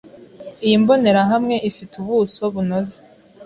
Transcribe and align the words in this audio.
Iyi 0.65 0.75
mbonerahamwe 0.81 1.55
ifite 1.69 1.93
ubuso 2.01 2.43
bunoze. 2.53 2.97